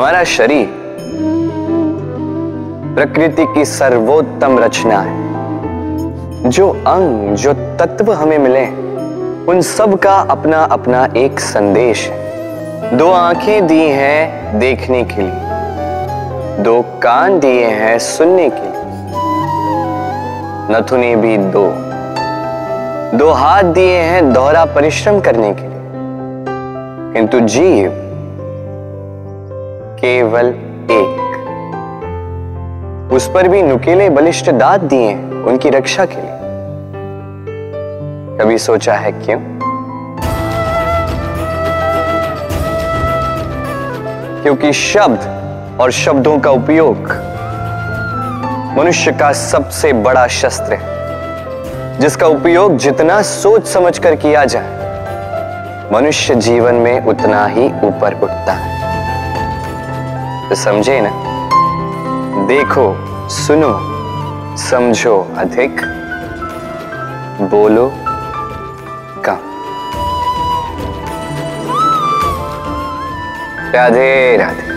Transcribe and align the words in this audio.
हमारा 0.00 0.24
शरीर 0.24 0.68
प्रकृति 2.96 3.46
की 3.54 3.64
सर्वोत्तम 3.64 4.58
रचना 4.58 4.98
है। 5.00 5.32
जो 6.50 6.70
अंग, 6.70 7.36
जो 7.36 7.52
तत्व 7.52 8.12
हमें 8.12 8.38
मिले, 8.38 8.66
उन 9.52 9.60
सब 9.60 9.98
का 9.98 10.14
अपना 10.14 10.58
अपना 10.58 11.08
एक 11.16 11.40
संदेश 11.40 12.08
है। 12.08 12.96
दो 12.96 13.10
आँखें 13.10 13.66
दी 13.66 13.88
हैं 13.88 14.58
देखने 14.58 15.04
के 15.04 15.22
लिए, 15.22 15.40
दो 16.62 16.82
कान 16.82 17.40
दिए 17.40 17.66
हैं 17.66 17.98
सुनने 17.98 18.50
के 18.50 18.62
लिए 18.62 18.82
नथुने 20.70 21.16
भी 21.16 21.36
दो। 21.38 21.74
दो 23.18 23.30
हाथ 23.30 23.62
दिए 23.62 23.98
हैं 23.98 24.32
दोहरा 24.32 24.64
परिश्रम 24.64 25.20
करने 25.20 25.54
के 25.54 25.62
लिए। 25.62 25.80
किंतु 27.12 27.40
जीव 27.40 28.06
केवल 30.00 30.46
एक। 30.90 31.16
उस 33.12 33.28
पर 33.34 33.48
भी 33.48 33.62
नुकेले 33.62 34.08
बलिष्ठ 34.10 34.50
दांत 34.50 34.80
दिए 34.80 35.14
उनकी 35.42 35.70
रक्षा 35.70 36.04
के 36.04 36.14
लिए। 36.14 36.38
कभी 38.38 38.58
सोचा 38.58 38.94
है 38.94 39.12
क्यों? 39.12 39.38
क्योंकि 44.42 44.72
शब्द 44.72 45.78
और 45.80 45.90
शब्दों 45.90 46.38
का 46.38 46.50
उपयोग 46.50 46.96
मनुष्य 48.78 49.12
का 49.12 49.32
सबसे 49.32 49.92
बड़ा 49.92 50.26
शस्त्र 50.26 50.74
है, 50.74 51.98
जिसका 52.00 52.26
उपयोग 52.26 52.76
जितना 52.76 53.22
सोच 53.22 53.66
समझ 53.66 53.98
कर 53.98 54.14
किया 54.16 54.44
जाए, 54.44 54.78
मनुष्य 55.92 56.34
जीवन 56.34 56.74
में 56.74 57.06
उतना 57.06 57.46
ही 57.46 57.66
ऊपर 57.66 58.20
उठता 58.22 58.52
है। 58.52 58.79
तो 60.50 60.56
समझे 60.56 60.98
ना? 61.00 61.10
देखो 62.46 62.84
सुनो 63.30 63.70
समझो 64.58 65.16
अधिक 65.36 65.80
बोलो 67.50 67.86
कम। 69.26 69.38
राधे 73.74 74.36
राधे। 74.36 74.69